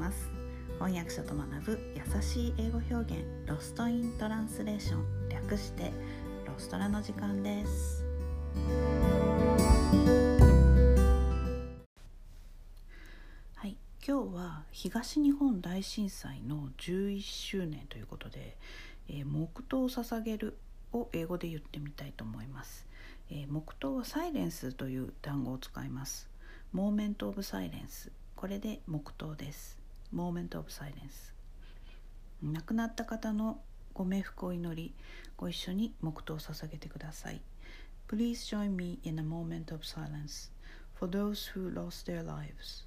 [0.00, 0.30] ます。
[0.78, 5.92] 翻訳者と学ぶ優しい英語表現ロストイントランスレーション略して
[6.46, 8.02] ロストラの時間です。
[13.54, 13.76] はい
[14.06, 18.56] 今日は東日本大震災の11周年ということで、
[19.08, 20.56] えー、黙祷を捧げる
[20.94, 22.86] を英語で言ってみたいと思います、
[23.30, 26.30] えー、黙祷はサイレンスという単語を使います。
[26.72, 28.10] モーメントオブサイレンス。
[28.34, 29.79] これで黙祷です。
[30.14, 31.32] Moment of Silence
[32.42, 33.60] 亡くなった方の
[33.92, 34.94] ご冥福を祈り
[35.36, 37.40] ご一緒に黙祷を捧げてください
[38.08, 40.50] Please join me in a moment of silence
[40.94, 42.86] for those who lost their lives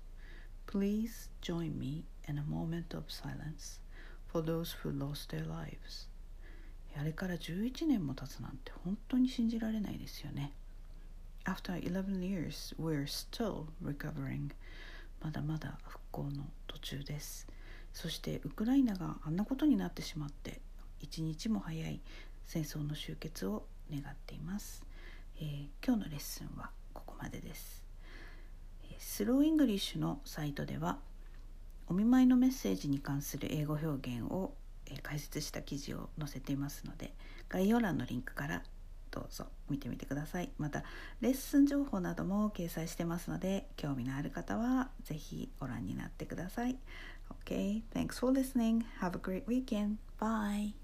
[0.66, 3.80] Please join me in a moment of silence
[4.28, 6.10] for those who lost their lives
[6.98, 10.54] あれから11年も経つなんて本当に信じられないですよね
[11.46, 14.52] After 11 years, we're still recovering
[15.24, 17.48] まだまだ復興の途中です。
[17.94, 20.62] そしてウクライナがあんなことになってしまって
[21.00, 22.02] 一日も早い
[22.44, 24.84] 戦争の終結を願っています、
[25.40, 27.84] えー、今日のレッスンはここまでです。
[28.98, 30.98] Slow English のサイトでは
[31.88, 34.54] お見舞いのメッセージに関する英語表現を
[35.02, 37.14] 解説した記事を載せていますので
[37.50, 38.64] 概要欄のリンクから
[39.14, 40.50] どうぞ見てみてください。
[40.58, 40.84] また
[41.22, 46.78] レッスン情報なども掲載してますので興味のある方は是非ご覧になってください。
[47.46, 48.84] OK thanks for listening.
[49.00, 49.98] Have a great weekend.
[50.20, 50.83] Bye.